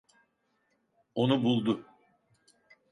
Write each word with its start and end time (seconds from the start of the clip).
Onu 1.15 1.43
buldu. 1.43 1.85